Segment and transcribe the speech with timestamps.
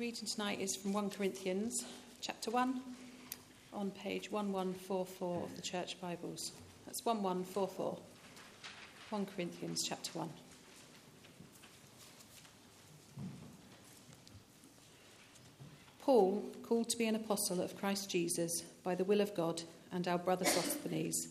[0.00, 1.84] reading tonight is from 1 Corinthians
[2.22, 2.80] chapter 1
[3.74, 6.52] on page 1144 of the Church Bibles.
[6.86, 7.98] That's 1144.
[9.10, 10.30] 1 Corinthians chapter 1.
[16.00, 19.60] Paul, called to be an apostle of Christ Jesus by the will of God,
[19.92, 21.28] and our brother Sosthenes,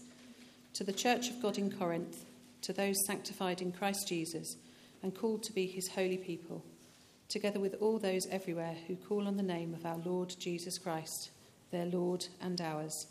[0.76, 2.24] to the church of God in Corinth,
[2.62, 4.58] to those sanctified in Christ Jesus
[5.02, 6.64] and called to be his holy people,
[7.30, 11.30] together with all those everywhere who call on the name of our Lord Jesus Christ,
[11.72, 13.08] their Lord and ours.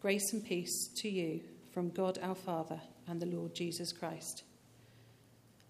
[0.00, 1.40] Grace and peace to you
[1.72, 4.42] from God our Father and the Lord Jesus Christ.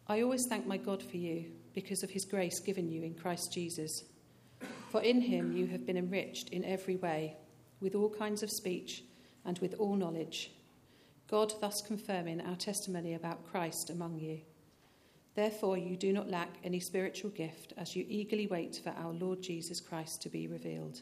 [0.08, 3.52] I always thank my God for you because of his grace given you in Christ
[3.52, 4.04] Jesus.
[4.90, 7.36] For in him you have been enriched in every way,
[7.80, 9.02] with all kinds of speech
[9.44, 10.50] and with all knowledge,
[11.28, 14.40] God thus confirming our testimony about Christ among you.
[15.34, 19.42] Therefore, you do not lack any spiritual gift as you eagerly wait for our Lord
[19.42, 21.00] Jesus Christ to be revealed.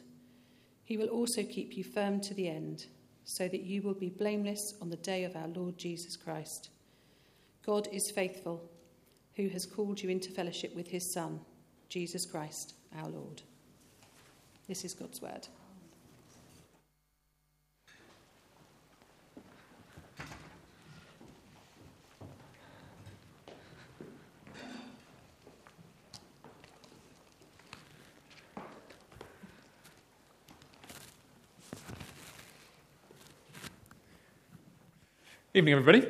[0.83, 2.85] He will also keep you firm to the end,
[3.23, 6.69] so that you will be blameless on the day of our Lord Jesus Christ.
[7.65, 8.69] God is faithful,
[9.35, 11.39] who has called you into fellowship with his Son,
[11.89, 13.41] Jesus Christ, our Lord.
[14.67, 15.47] This is God's word.
[35.53, 36.07] Evening, everybody.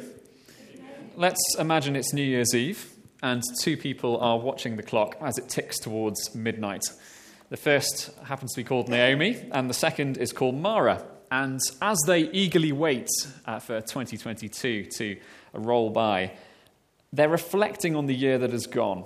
[1.16, 5.50] Let's imagine it's New Year's Eve and two people are watching the clock as it
[5.50, 6.84] ticks towards midnight.
[7.50, 11.04] The first happens to be called Naomi, and the second is called Mara.
[11.32, 13.10] And as they eagerly wait
[13.48, 15.18] uh, for 2022 to
[15.54, 16.34] roll by,
[17.12, 19.06] they're reflecting on the year that has gone.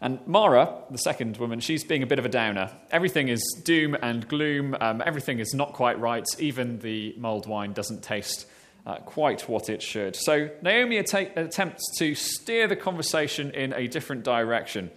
[0.00, 2.70] And Mara, the second woman, she's being a bit of a downer.
[2.90, 4.74] Everything is doom and gloom.
[4.80, 6.24] Um, everything is not quite right.
[6.38, 8.46] Even the mulled wine doesn't taste
[8.86, 10.16] uh, quite what it should.
[10.16, 14.90] So Naomi att- attempts to steer the conversation in a different direction.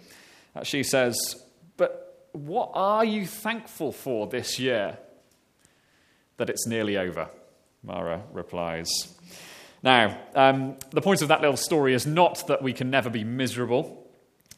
[0.55, 1.17] Uh, she says,
[1.77, 4.97] But what are you thankful for this year?
[6.37, 7.29] That it's nearly over,
[7.83, 8.89] Mara replies.
[9.83, 13.23] Now, um, the point of that little story is not that we can never be
[13.23, 14.05] miserable.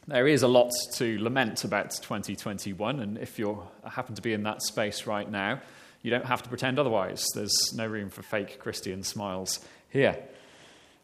[0.06, 4.42] There is a lot to lament about 2021, and if you happen to be in
[4.42, 5.60] that space right now,
[6.02, 7.26] you don't have to pretend otherwise.
[7.34, 10.16] There's no room for fake Christian smiles here.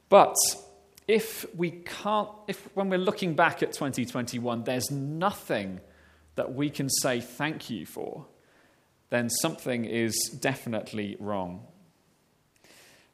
[0.08, 0.36] But
[1.08, 5.80] if we can't, if when we're looking back at 2021, there's nothing
[6.36, 8.26] that we can say thank you for,
[9.10, 11.66] then something is definitely wrong.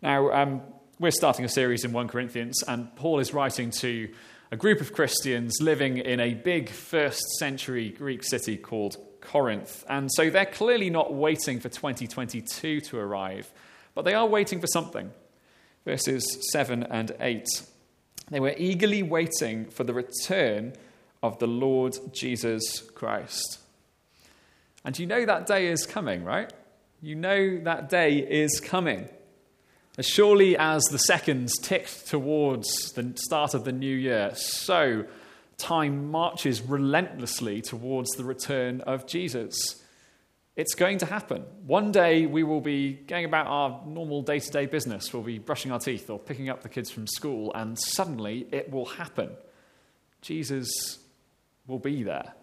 [0.00, 0.62] Now, um,
[0.98, 4.12] we're starting a series in 1 Corinthians, and Paul is writing to
[4.50, 9.84] a group of Christians living in a big first century Greek city called Corinth.
[9.88, 13.50] And so they're clearly not waiting for 2022 to arrive,
[13.94, 15.10] but they are waiting for something.
[15.84, 17.46] Verses 7 and 8.
[18.30, 20.74] They were eagerly waiting for the return
[21.22, 23.58] of the Lord Jesus Christ.
[24.84, 26.52] And you know that day is coming, right?
[27.00, 29.08] You know that day is coming.
[29.98, 35.04] As surely as the seconds ticked towards the start of the new year, so
[35.58, 39.82] time marches relentlessly towards the return of Jesus.
[40.54, 41.44] It's going to happen.
[41.66, 45.12] One day we will be going about our normal day to day business.
[45.12, 48.70] We'll be brushing our teeth or picking up the kids from school, and suddenly it
[48.70, 49.30] will happen.
[50.20, 50.98] Jesus
[51.66, 52.34] will be there.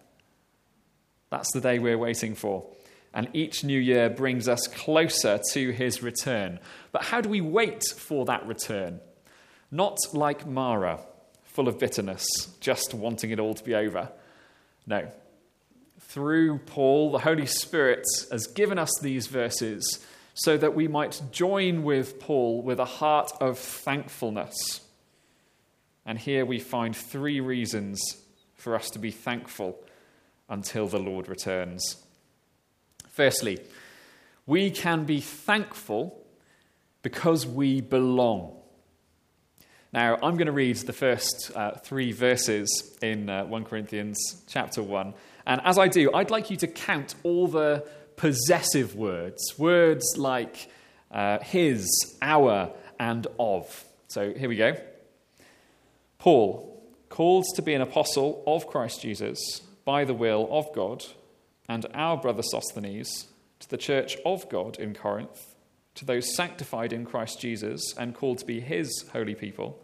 [1.30, 2.66] That's the day we're waiting for.
[3.14, 6.58] And each new year brings us closer to his return.
[6.92, 9.00] But how do we wait for that return?
[9.70, 11.00] Not like Mara
[11.60, 12.26] full of bitterness,
[12.60, 14.10] just wanting it all to be over.
[14.86, 15.06] No.
[15.98, 21.82] Through Paul, the Holy Spirit has given us these verses so that we might join
[21.82, 24.80] with Paul with a heart of thankfulness.
[26.06, 28.00] And here we find three reasons
[28.54, 29.78] for us to be thankful
[30.48, 32.02] until the Lord returns.
[33.10, 33.58] Firstly,
[34.46, 36.24] we can be thankful
[37.02, 38.56] because we belong.
[39.92, 44.84] Now, I'm going to read the first uh, three verses in uh, 1 Corinthians chapter
[44.84, 45.14] 1.
[45.46, 47.84] And as I do, I'd like you to count all the
[48.14, 50.70] possessive words, words like
[51.10, 51.88] uh, his,
[52.22, 52.70] our,
[53.00, 53.84] and of.
[54.06, 54.76] So here we go.
[56.18, 61.04] Paul, called to be an apostle of Christ Jesus by the will of God,
[61.68, 63.26] and our brother Sosthenes,
[63.58, 65.50] to the church of God in Corinth
[66.00, 69.78] to those sanctified in Christ Jesus and called to be his holy people,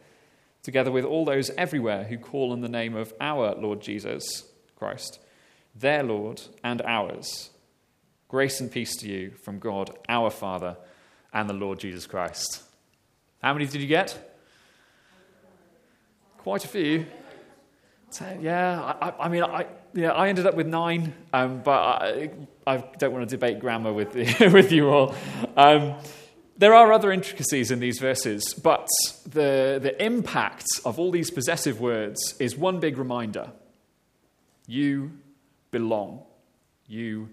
[0.63, 4.25] together with all those everywhere who call on the name of our Lord Jesus
[4.77, 5.21] Christ.
[5.75, 7.51] their Lord and ours.
[8.29, 10.79] Grace and peace to you from God, our Father,
[11.35, 12.63] and the Lord Jesus Christ.
[13.43, 14.39] How many did you get?
[16.39, 17.05] Quite a few.
[18.41, 19.67] Yeah, I, I mean, I,
[19.97, 22.31] yeah, I ended up with nine, um, but I,
[22.67, 25.15] I, don't want to debate grammar with, with you all.
[25.57, 25.95] Um,
[26.59, 28.87] there are other intricacies in these verses, but
[29.25, 33.53] the, the impact of all these possessive words is one big reminder
[34.67, 35.13] you
[35.71, 36.23] belong.
[36.87, 37.31] You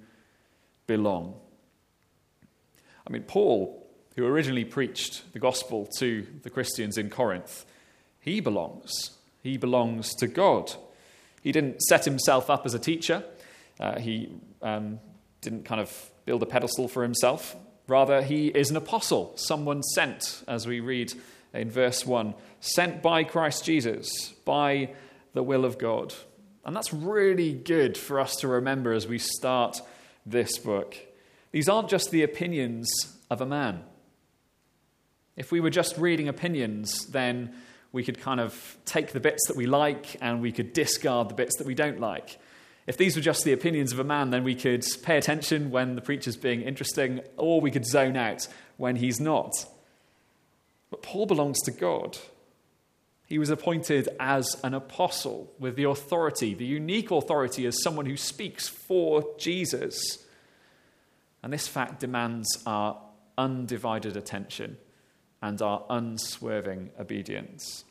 [0.88, 1.36] belong.
[3.06, 7.66] I mean, Paul, who originally preached the gospel to the Christians in Corinth,
[8.20, 9.18] he belongs.
[9.42, 10.74] He belongs to God.
[11.44, 13.24] He didn't set himself up as a teacher,
[13.80, 14.32] uh, he
[14.62, 15.00] um,
[15.42, 17.56] didn't kind of build a pedestal for himself.
[17.88, 21.14] Rather, he is an apostle, someone sent, as we read
[21.54, 24.94] in verse 1, sent by Christ Jesus, by
[25.34, 26.14] the will of God.
[26.66, 29.82] And that's really good for us to remember as we start
[30.26, 30.96] this book.
[31.52, 32.90] These aren't just the opinions
[33.30, 33.84] of a man.
[35.36, 37.54] If we were just reading opinions, then
[37.94, 41.36] we could kind of take the bits that we like and we could discard the
[41.36, 42.40] bits that we don't like.
[42.88, 45.96] If these were just the opinions of a man, then we could pay attention when
[45.96, 49.54] the preacher's being interesting, or we could zone out when he's not.
[50.90, 52.18] But Paul belongs to God.
[53.28, 58.18] He was appointed as an apostle with the authority, the unique authority as someone who
[58.18, 60.26] speaks for Jesus.
[61.42, 63.00] And this fact demands our
[63.38, 64.78] undivided attention
[65.44, 67.84] and our unswerving obedience.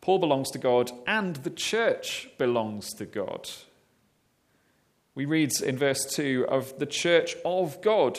[0.00, 3.50] Paul belongs to God, and the church belongs to God.
[5.14, 8.18] We read in verse 2 of the church of God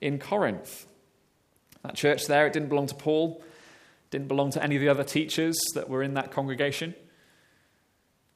[0.00, 0.86] in Corinth.
[1.82, 3.44] That church there, it didn't belong to Paul,
[4.10, 6.94] didn't belong to any of the other teachers that were in that congregation.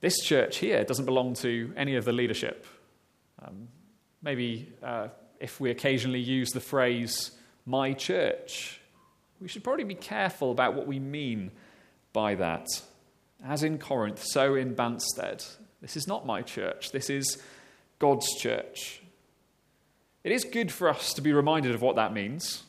[0.03, 2.67] This church here doesn't belong to any of the leadership.
[3.43, 3.69] Um,
[4.23, 5.09] maybe uh,
[5.41, 7.31] if we occasionally use the phrase,
[7.67, 8.81] my church,
[9.41, 11.51] we should probably be careful about what we mean
[12.13, 12.67] by that.
[13.45, 15.45] As in Corinth, so in Banstead.
[15.81, 17.39] This is not my church, this is
[17.99, 19.03] God's church.
[20.23, 22.63] It is good for us to be reminded of what that means.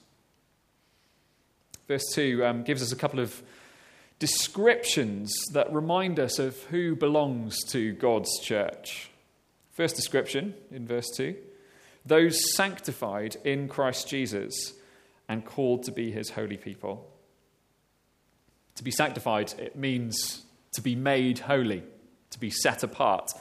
[1.87, 3.41] Verse 2 um, gives us a couple of
[4.19, 9.09] descriptions that remind us of who belongs to God's church.
[9.71, 11.35] First description in verse 2
[12.05, 14.73] those sanctified in Christ Jesus
[15.27, 17.09] and called to be his holy people.
[18.75, 20.43] To be sanctified, it means
[20.73, 21.83] to be made holy,
[22.31, 23.31] to be set apart.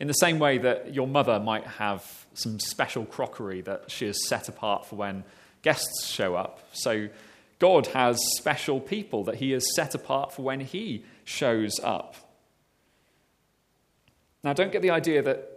[0.00, 4.26] In the same way that your mother might have some special crockery that she has
[4.26, 5.24] set apart for when
[5.62, 6.60] guests show up.
[6.72, 7.08] So
[7.58, 12.16] God has special people that he has set apart for when he shows up.
[14.42, 15.50] Now, don't get the idea that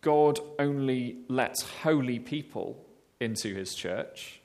[0.00, 2.84] God only lets holy people
[3.20, 4.37] into his church.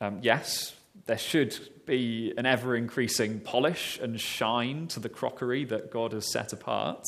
[0.00, 0.74] Um, yes,
[1.06, 1.56] there should
[1.86, 7.04] be an ever increasing polish and shine to the crockery that God has set apart.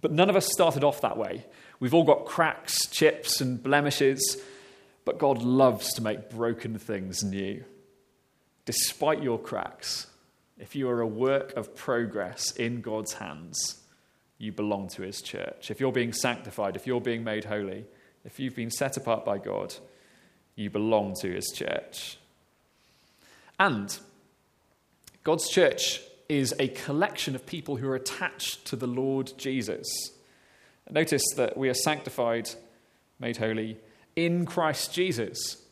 [0.00, 1.46] But none of us started off that way.
[1.78, 4.42] We've all got cracks, chips, and blemishes,
[5.04, 7.64] but God loves to make broken things new.
[8.64, 10.06] Despite your cracks,
[10.58, 13.80] if you are a work of progress in God's hands,
[14.38, 15.70] you belong to His church.
[15.70, 17.86] If you're being sanctified, if you're being made holy,
[18.24, 19.74] if you've been set apart by God,
[20.60, 22.18] you belong to His church.
[23.58, 23.96] And
[25.24, 29.86] God's church is a collection of people who are attached to the Lord Jesus.
[30.88, 32.50] Notice that we are sanctified,
[33.18, 33.78] made holy
[34.16, 35.62] in Christ Jesus.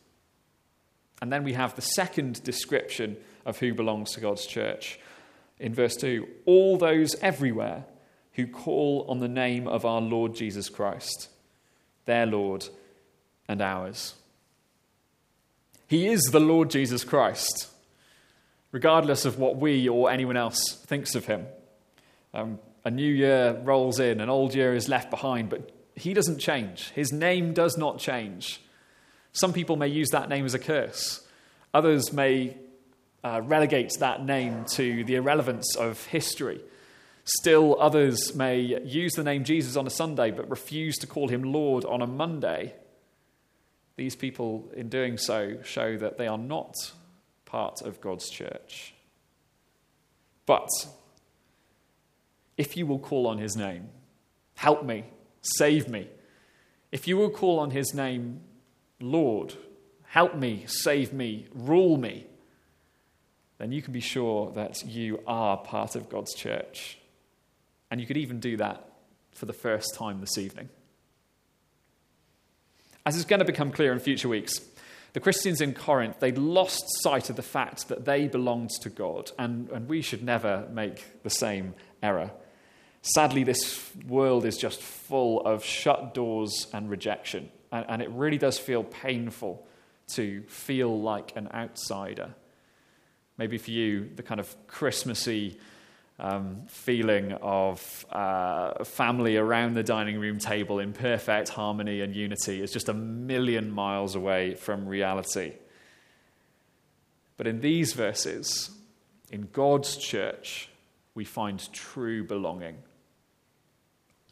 [1.21, 4.99] And then we have the second description of who belongs to God's church.
[5.59, 7.85] In verse 2 all those everywhere
[8.33, 11.29] who call on the name of our Lord Jesus Christ,
[12.05, 12.67] their Lord
[13.47, 14.15] and ours.
[15.89, 17.69] He is the Lord Jesus Christ
[18.71, 21.45] regardless of what we or anyone else thinks of him.
[22.33, 26.39] Um, a new year rolls in, an old year is left behind, but he doesn't
[26.39, 26.89] change.
[26.91, 28.61] His name does not change.
[29.33, 31.25] Some people may use that name as a curse,
[31.73, 32.57] others may
[33.23, 36.61] uh, relegate that name to the irrelevance of history.
[37.25, 41.43] Still, others may use the name Jesus on a Sunday but refuse to call him
[41.43, 42.73] Lord on a Monday.
[43.99, 46.73] These people, in doing so, show that they are not
[47.43, 48.93] part of God's church.
[50.45, 50.69] But
[52.55, 53.89] if you will call on his name,
[54.55, 55.03] help me,
[55.41, 56.07] save me.
[56.93, 58.39] If you will call on his name,
[59.01, 59.55] Lord,
[60.05, 62.25] help me, save me, rule me,
[63.57, 66.99] then you can be sure that you are part of God's church.
[67.91, 68.93] And you could even do that
[69.33, 70.69] for the first time this evening.
[73.09, 74.61] As is going to become clear in future weeks,
[75.13, 79.31] the Christians in Corinth, they'd lost sight of the fact that they belonged to God,
[79.39, 81.73] and, and we should never make the same
[82.03, 82.29] error.
[83.01, 88.37] Sadly, this world is just full of shut doors and rejection, and, and it really
[88.37, 89.65] does feel painful
[90.09, 92.35] to feel like an outsider.
[93.39, 95.57] Maybe for you, the kind of Christmassy
[96.19, 102.61] um, feeling of uh, family around the dining room table in perfect harmony and unity
[102.61, 105.53] is just a million miles away from reality.
[107.37, 108.71] But in these verses,
[109.31, 110.69] in God's church,
[111.15, 112.77] we find true belonging,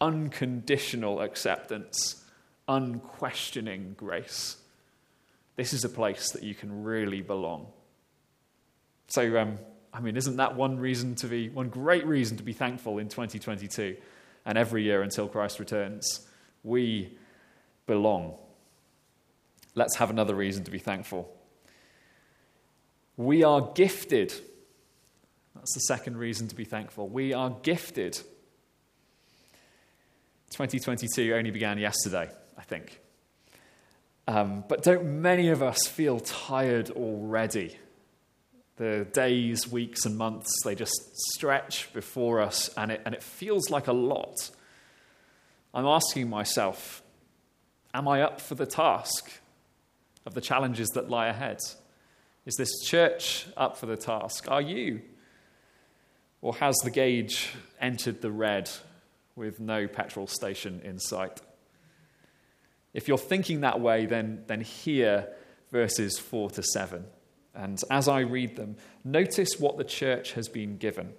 [0.01, 2.23] unconditional acceptance,
[2.67, 4.57] unquestioning grace.
[5.55, 7.67] This is a place that you can really belong.
[9.07, 9.57] So, um,
[9.97, 13.09] I mean, isn't that one reason to be, one great reason to be thankful in
[13.09, 13.97] 2022
[14.45, 16.19] and every year until Christ returns?
[16.63, 17.17] We
[17.87, 18.35] belong.
[19.73, 21.33] Let's have another reason to be thankful.
[23.15, 24.31] We are gifted.
[25.55, 27.07] That's the second reason to be thankful.
[27.09, 28.13] We are gifted.
[30.51, 32.99] 2022 only began yesterday, I think.
[34.27, 37.75] Um, but don't many of us feel tired already?
[38.77, 40.93] The days, weeks, and months, they just
[41.33, 44.51] stretch before us, and it, and it feels like a lot.
[45.73, 47.01] I'm asking myself,
[47.93, 49.31] am I up for the task
[50.25, 51.59] of the challenges that lie ahead?
[52.45, 54.49] Is this church up for the task?
[54.49, 55.01] Are you?
[56.41, 57.49] Or has the gauge
[57.81, 58.69] entered the red
[59.35, 61.41] with no petrol station in sight?
[62.93, 65.27] If you're thinking that way, then, then hear
[65.71, 67.05] verses 4 to 7.
[67.57, 71.13] And as I read them, notice what the church has been given.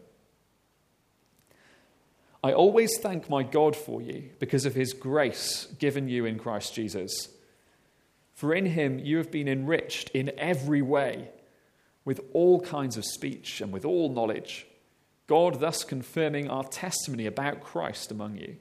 [2.44, 6.76] I always thank my God for you because of his grace given you in Christ
[6.76, 7.28] Jesus.
[8.34, 11.30] For in him you have been enriched in every way
[12.04, 14.64] with all kinds of speech and with all knowledge,
[15.26, 18.56] God thus confirming our testimony about Christ among you.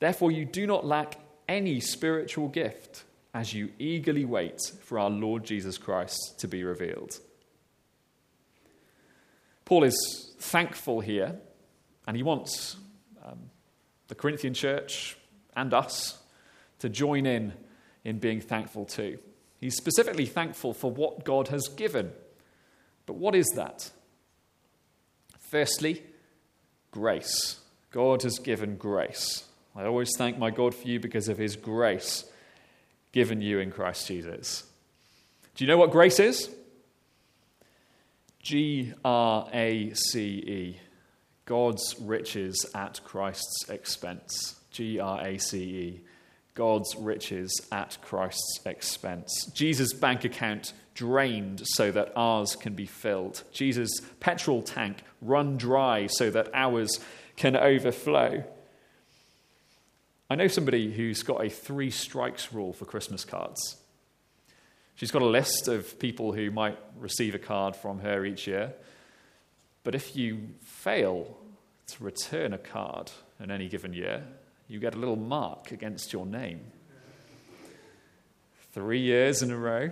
[0.00, 5.44] Therefore, you do not lack any spiritual gift as you eagerly wait for our Lord
[5.44, 7.18] Jesus Christ to be revealed.
[9.64, 11.36] Paul is thankful here,
[12.06, 12.76] and he wants
[13.24, 13.38] um,
[14.08, 15.16] the Corinthian church
[15.56, 16.18] and us
[16.80, 17.52] to join in
[18.04, 19.18] in being thankful too.
[19.60, 22.12] He's specifically thankful for what God has given.
[23.06, 23.90] But what is that?
[25.38, 26.02] Firstly,
[26.90, 27.60] grace.
[27.92, 29.44] God has given grace.
[29.76, 32.24] I always thank my God for you because of his grace
[33.12, 34.64] given you in Christ Jesus.
[35.54, 36.48] Do you know what grace is?
[38.40, 40.80] G R A C E.
[41.44, 44.56] God's riches at Christ's expense.
[44.70, 46.00] G R A C E.
[46.54, 49.46] God's riches at Christ's expense.
[49.54, 53.42] Jesus' bank account drained so that ours can be filled.
[53.52, 57.00] Jesus' petrol tank run dry so that ours
[57.36, 58.44] can overflow.
[60.32, 63.76] I know somebody who's got a three strikes rule for Christmas cards.
[64.94, 68.72] She's got a list of people who might receive a card from her each year.
[69.84, 71.36] But if you fail
[71.88, 73.10] to return a card
[73.40, 74.24] in any given year,
[74.68, 76.60] you get a little mark against your name.
[78.72, 79.90] Three years in a row,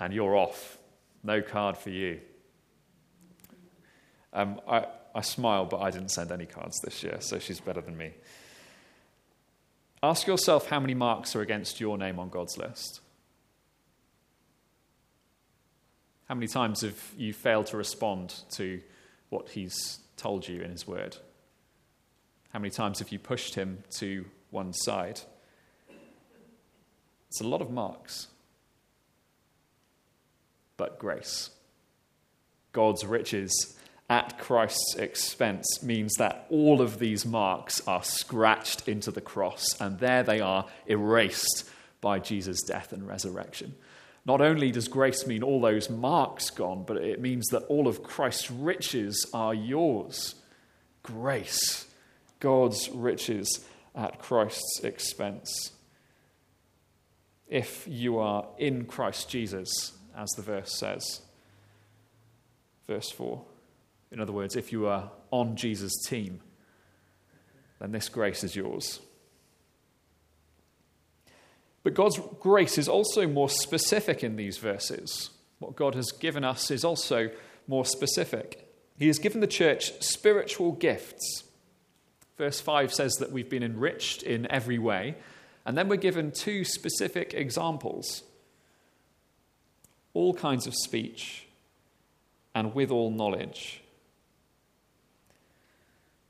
[0.00, 0.76] and you're off.
[1.22, 2.18] No card for you.
[4.32, 7.80] Um, I, I smile, but I didn't send any cards this year, so she's better
[7.80, 8.10] than me.
[10.06, 13.00] Ask yourself how many marks are against your name on God's list.
[16.28, 18.80] How many times have you failed to respond to
[19.30, 21.16] what He's told you in His Word?
[22.50, 25.22] How many times have you pushed Him to one side?
[27.26, 28.28] It's a lot of marks.
[30.76, 31.50] But grace.
[32.70, 33.75] God's riches
[34.08, 39.98] at Christ's expense means that all of these marks are scratched into the cross, and
[39.98, 41.68] there they are erased
[42.00, 43.74] by Jesus' death and resurrection.
[44.24, 48.02] Not only does grace mean all those marks gone, but it means that all of
[48.02, 50.36] Christ's riches are yours.
[51.02, 51.86] Grace,
[52.38, 55.72] God's riches at Christ's expense.
[57.48, 61.22] If you are in Christ Jesus, as the verse says,
[62.86, 63.44] verse 4.
[64.10, 66.40] In other words, if you are on Jesus' team,
[67.80, 69.00] then this grace is yours.
[71.82, 75.30] But God's grace is also more specific in these verses.
[75.58, 77.30] What God has given us is also
[77.68, 78.68] more specific.
[78.98, 81.44] He has given the church spiritual gifts.
[82.36, 85.16] Verse 5 says that we've been enriched in every way.
[85.64, 88.22] And then we're given two specific examples
[90.14, 91.46] all kinds of speech
[92.54, 93.82] and with all knowledge.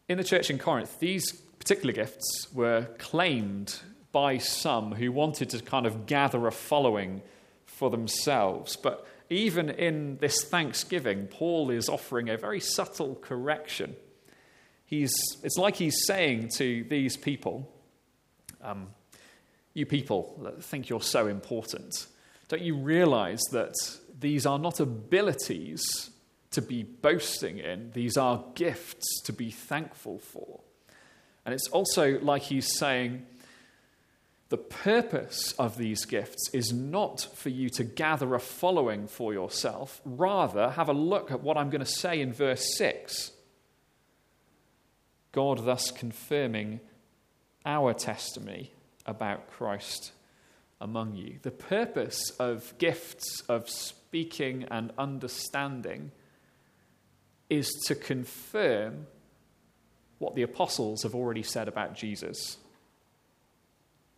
[0.08, 3.80] In the church in Corinth, these particular gifts were claimed
[4.12, 7.22] by some who wanted to kind of gather a following
[7.66, 8.76] for themselves.
[8.76, 13.96] But even in this thanksgiving, Paul is offering a very subtle correction.
[14.84, 17.68] He's, it's like he's saying to these people,
[18.62, 18.88] um,
[19.74, 22.06] You people that think you're so important,
[22.46, 23.74] don't you realize that
[24.20, 26.10] these are not abilities
[26.56, 30.60] to be boasting in, these are gifts to be thankful for?
[31.44, 33.26] And it's also like he's saying,
[34.48, 40.00] the purpose of these gifts is not for you to gather a following for yourself.
[40.06, 43.32] Rather, have a look at what I'm going to say in verse 6.
[45.32, 46.80] God thus confirming
[47.66, 48.72] our testimony
[49.04, 50.12] about Christ
[50.80, 51.38] among you.
[51.42, 56.12] The purpose of gifts of speaking and understanding
[57.48, 59.06] is to confirm
[60.18, 62.58] what the apostles have already said about Jesus.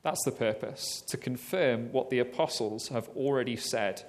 [0.02, 4.02] That's the purpose, to confirm what the apostles have already said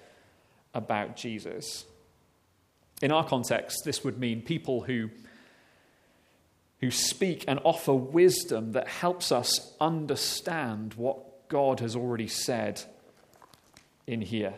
[0.74, 1.86] about Jesus.
[3.02, 5.10] In our context, this would mean people who,
[6.80, 12.82] who speak and offer wisdom that helps us understand what God has already said
[14.06, 14.54] in here.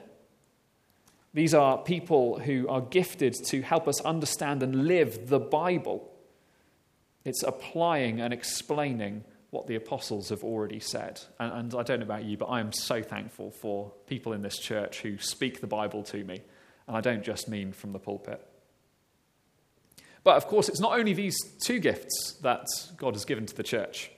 [1.34, 6.12] These are people who are gifted to help us understand and live the Bible.
[7.24, 11.22] It's applying and explaining what the apostles have already said.
[11.40, 14.42] And, and, I don't know about you, but I am so thankful for people in
[14.42, 16.42] this church who speak the Bible to me.
[16.88, 18.46] And I don't just mean from the pulpit.
[20.24, 22.66] But of course, it's not only these two gifts that
[22.98, 24.12] God has given to the church.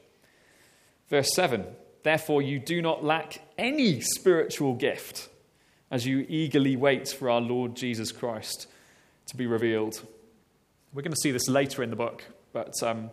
[1.10, 1.66] Verse 7
[2.04, 5.30] Therefore, you do not lack any spiritual gift
[5.94, 8.68] as you eagerly wait for our Lord Jesus Christ
[9.28, 10.02] to be revealed.
[10.94, 12.74] We're going to see this later in the book, but.
[12.84, 13.12] Um,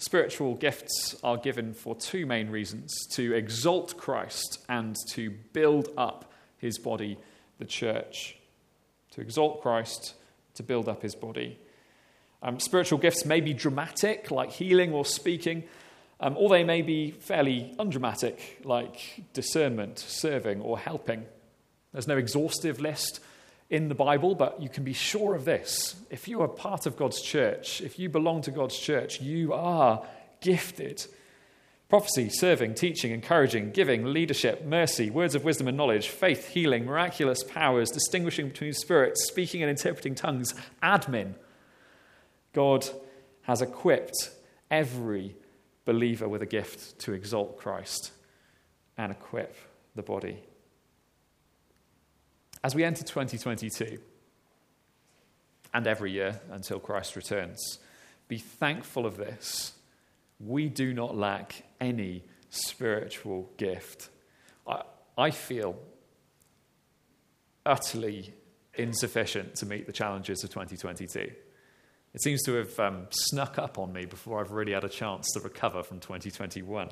[0.00, 6.32] Spiritual gifts are given for two main reasons to exalt Christ and to build up
[6.58, 7.18] his body,
[7.58, 8.36] the church.
[9.12, 10.14] To exalt Christ,
[10.54, 11.58] to build up his body.
[12.44, 15.64] Um, spiritual gifts may be dramatic, like healing or speaking,
[16.20, 21.26] um, or they may be fairly undramatic, like discernment, serving, or helping.
[21.98, 23.18] There's no exhaustive list
[23.70, 25.96] in the Bible, but you can be sure of this.
[26.10, 30.06] If you are part of God's church, if you belong to God's church, you are
[30.40, 31.04] gifted.
[31.88, 37.42] Prophecy, serving, teaching, encouraging, giving, leadership, mercy, words of wisdom and knowledge, faith, healing, miraculous
[37.42, 41.34] powers, distinguishing between spirits, speaking and interpreting tongues, admin.
[42.52, 42.88] God
[43.42, 44.30] has equipped
[44.70, 45.34] every
[45.84, 48.12] believer with a gift to exalt Christ
[48.96, 49.56] and equip
[49.96, 50.44] the body.
[52.62, 53.98] As we enter 2022,
[55.74, 57.78] and every year until Christ returns,
[58.26, 59.72] be thankful of this.
[60.40, 64.08] We do not lack any spiritual gift.
[64.66, 64.82] I,
[65.16, 65.78] I feel
[67.66, 68.32] utterly
[68.74, 71.32] insufficient to meet the challenges of 2022.
[72.14, 75.30] It seems to have um, snuck up on me before I've really had a chance
[75.34, 76.90] to recover from 2021.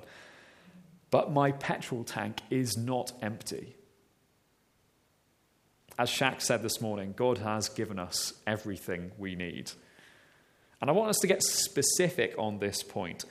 [1.10, 3.76] But my petrol tank is not empty.
[5.98, 9.70] As Shaq said this morning, God has given us everything we need.
[10.80, 13.24] And I want us to get specific on this point.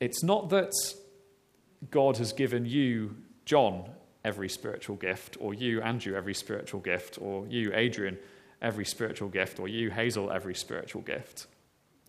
[0.00, 0.72] It's not that
[1.90, 3.88] God has given you, John,
[4.22, 8.18] every spiritual gift, or you, Andrew, every spiritual gift, or you, Adrian,
[8.60, 11.46] every spiritual gift, or you, Hazel, every spiritual gift,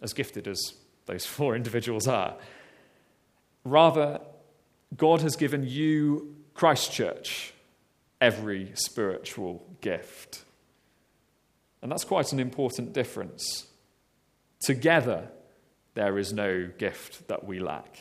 [0.01, 0.73] as gifted as
[1.05, 2.35] those four individuals are.
[3.63, 4.19] Rather,
[4.97, 7.53] God has given you Christchurch
[8.21, 10.43] every spiritual gift.
[11.81, 13.67] And that's quite an important difference.
[14.59, 15.29] Together,
[15.93, 17.99] there is no gift that we lack.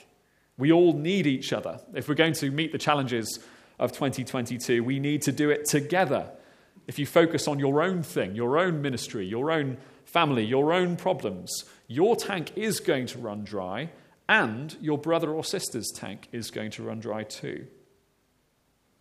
[0.56, 1.80] We all need each other.
[1.94, 3.40] If we're going to meet the challenges
[3.78, 6.30] of 2022, we need to do it together.
[6.86, 10.96] If you focus on your own thing, your own ministry, your own family, your own
[10.96, 13.90] problems, your tank is going to run dry,
[14.28, 17.66] and your brother or sister's tank is going to run dry too.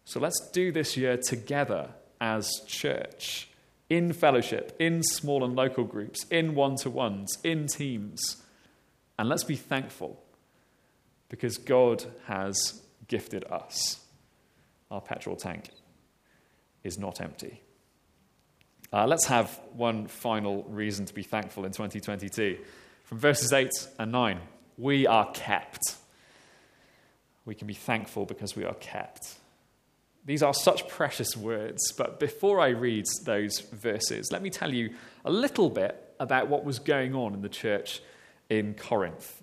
[0.05, 1.89] So let's do this year together
[2.19, 3.49] as church,
[3.89, 8.37] in fellowship, in small and local groups, in one to ones, in teams.
[9.17, 10.21] And let's be thankful
[11.29, 13.99] because God has gifted us.
[14.91, 15.69] Our petrol tank
[16.83, 17.61] is not empty.
[18.91, 22.59] Uh, let's have one final reason to be thankful in 2022
[23.03, 24.39] from verses 8 and 9.
[24.77, 25.95] We are kept.
[27.45, 29.35] We can be thankful because we are kept.
[30.25, 34.93] These are such precious words, but before I read those verses, let me tell you
[35.25, 38.01] a little bit about what was going on in the church
[38.49, 39.41] in Corinth.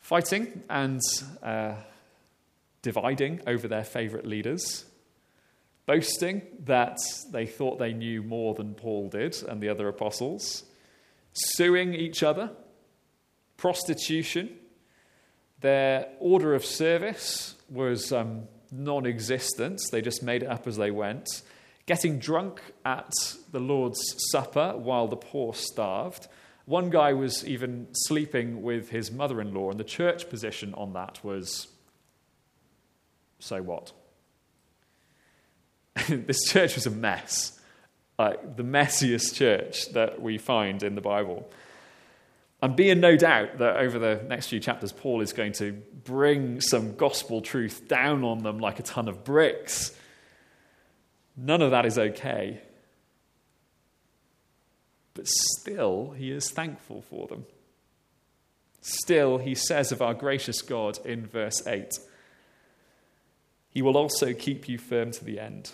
[0.00, 1.00] Fighting and
[1.42, 1.74] uh,
[2.82, 4.84] dividing over their favourite leaders,
[5.86, 6.98] boasting that
[7.30, 10.64] they thought they knew more than Paul did and the other apostles,
[11.32, 12.50] suing each other,
[13.56, 14.56] prostitution.
[15.60, 20.90] Their order of service was um, non existent, they just made it up as they
[20.90, 21.42] went.
[21.86, 23.12] Getting drunk at
[23.52, 26.28] the Lord's Supper while the poor starved.
[26.66, 30.94] One guy was even sleeping with his mother in law, and the church position on
[30.94, 31.68] that was
[33.38, 33.92] so what?
[36.08, 37.60] this church was a mess.
[38.18, 41.50] Like the messiest church that we find in the Bible.
[42.64, 45.72] And be in no doubt that over the next few chapters, Paul is going to
[46.02, 49.94] bring some gospel truth down on them like a ton of bricks.
[51.36, 52.62] None of that is okay.
[55.12, 57.44] But still, he is thankful for them.
[58.80, 61.92] Still, he says of our gracious God in verse 8
[63.68, 65.72] He will also keep you firm to the end,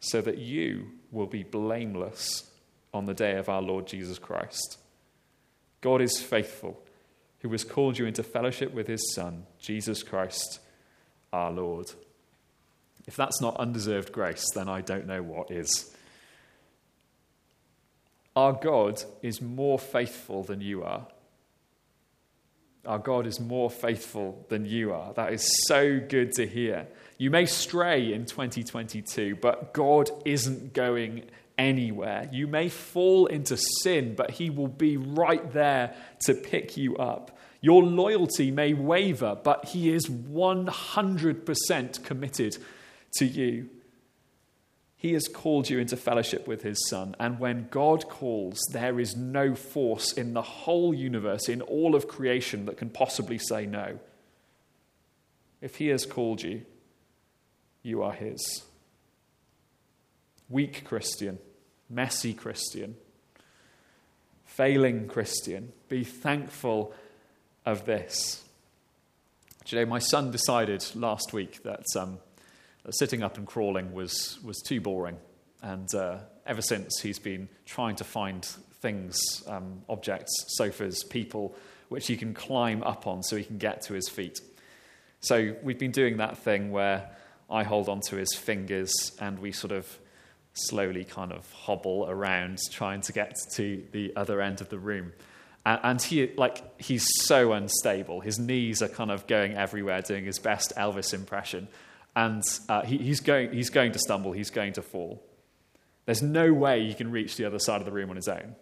[0.00, 2.46] so that you will be blameless
[2.92, 4.76] on the day of our Lord Jesus Christ.
[5.80, 6.82] God is faithful,
[7.40, 10.60] who has called you into fellowship with his Son, Jesus Christ,
[11.32, 11.92] our Lord.
[13.06, 15.94] If that's not undeserved grace, then I don't know what is.
[18.36, 21.06] Our God is more faithful than you are.
[22.86, 25.12] Our God is more faithful than you are.
[25.14, 26.86] That is so good to hear.
[27.18, 31.24] You may stray in 2022, but God isn't going
[31.58, 32.28] anywhere.
[32.32, 37.36] You may fall into sin, but He will be right there to pick you up.
[37.60, 42.56] Your loyalty may waver, but He is 100% committed
[43.16, 43.68] to you.
[44.96, 49.16] He has called you into fellowship with His Son, and when God calls, there is
[49.16, 53.98] no force in the whole universe, in all of creation, that can possibly say no.
[55.60, 56.62] If He has called you,
[57.82, 58.64] you are His.
[60.48, 61.38] Weak Christian,
[61.88, 62.96] messy Christian,
[64.44, 66.92] failing Christian, be thankful
[67.64, 68.42] of this.
[69.64, 72.18] Do you know, my son decided last week that, um,
[72.84, 75.16] that sitting up and crawling was, was too boring.
[75.62, 78.44] And uh, ever since, he's been trying to find
[78.80, 81.54] things, um, objects, sofas, people,
[81.88, 84.40] which he can climb up on so he can get to his feet.
[85.20, 87.10] So we've been doing that thing where
[87.50, 89.98] I hold onto his fingers and we sort of
[90.58, 95.12] slowly kind of hobble around trying to get to the other end of the room.
[95.64, 98.20] And he, like, he's so unstable.
[98.20, 101.68] His knees are kind of going everywhere, doing his best Elvis impression.
[102.16, 105.22] And uh, he, he's, going, he's going to stumble, he's going to fall.
[106.06, 108.56] There's no way he can reach the other side of the room on his own.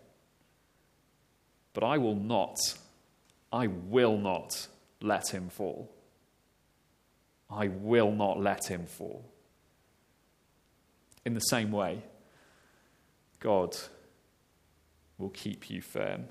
[1.75, 2.57] But I will not,
[3.53, 4.67] I will not
[5.01, 5.93] let him fall.
[7.49, 9.25] I will not let him fall.
[11.27, 12.05] In the same way,
[13.41, 13.77] God
[15.19, 16.27] will keep you firm.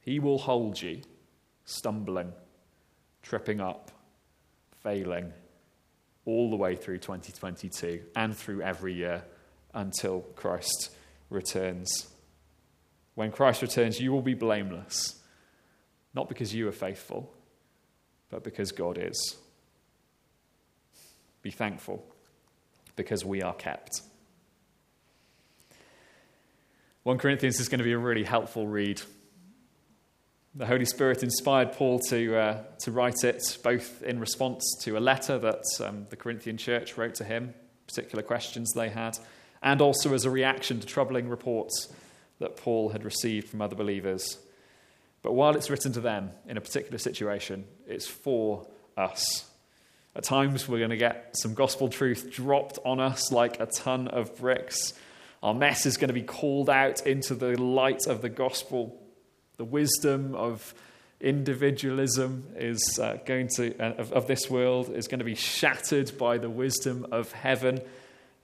[0.00, 1.02] He will hold you,
[1.64, 2.32] stumbling,
[3.22, 3.92] tripping up,
[4.82, 5.32] failing,
[6.24, 9.22] all the way through 2022 and through every year
[9.72, 10.90] until Christ
[11.30, 12.08] returns.
[13.14, 15.22] When Christ returns, you will be blameless,
[16.12, 17.32] not because you are faithful,
[18.30, 19.36] but because God is.
[21.40, 22.04] Be thankful
[22.96, 24.02] because we are kept.
[27.04, 29.00] 1 Corinthians is going to be a really helpful read.
[30.54, 35.00] The Holy Spirit inspired Paul to, uh, to write it both in response to a
[35.00, 37.52] letter that um, the Corinthian church wrote to him,
[37.86, 39.18] particular questions they had,
[39.62, 41.92] and also as a reaction to troubling reports
[42.38, 44.38] that Paul had received from other believers.
[45.22, 49.50] But while it's written to them in a particular situation, it's for us
[50.16, 54.06] at times, we're going to get some gospel truth dropped on us like a ton
[54.08, 54.92] of bricks.
[55.42, 58.96] Our mess is going to be called out into the light of the gospel.
[59.56, 60.72] The wisdom of
[61.20, 66.16] individualism is uh, going to, uh, of, of this world is going to be shattered
[66.16, 67.80] by the wisdom of heaven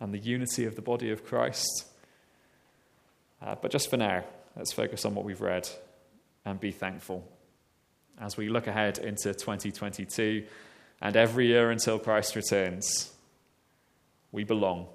[0.00, 1.87] and the unity of the body of Christ.
[3.40, 4.24] Uh, but just for now,
[4.56, 5.68] let's focus on what we've read
[6.44, 7.26] and be thankful.
[8.20, 10.44] As we look ahead into 2022,
[11.00, 13.12] and every year until Christ returns,
[14.32, 14.86] we belong,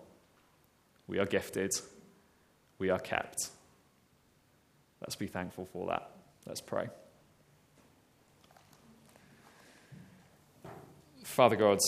[1.07, 1.71] we are gifted,
[2.77, 3.49] we are kept.
[5.01, 6.11] Let's be thankful for that.
[6.45, 6.87] Let's pray.
[11.23, 11.79] Father God,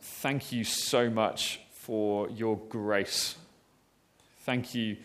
[0.00, 3.36] thank you so much for your grace.
[4.40, 4.96] Thank you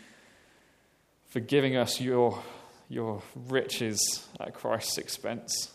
[1.28, 2.42] for giving us your,
[2.90, 5.72] your riches at Christ's expense.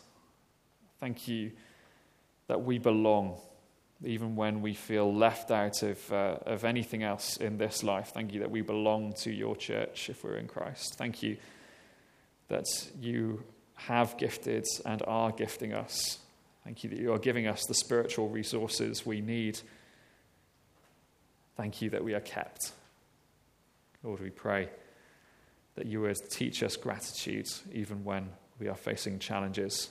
[1.00, 1.52] Thank you
[2.49, 3.41] that we belong,
[4.05, 8.11] even when we feel left out of, uh, of anything else in this life.
[8.13, 10.95] Thank you that we belong to your church if we're in Christ.
[10.97, 11.37] Thank you
[12.49, 12.67] that
[13.01, 13.43] you
[13.75, 16.19] have gifted and are gifting us.
[16.65, 19.61] Thank you that you are giving us the spiritual resources we need.
[21.57, 22.73] Thank you that we are kept.
[24.03, 24.69] Lord, we pray
[25.75, 29.91] that you would teach us gratitude even when we are facing challenges.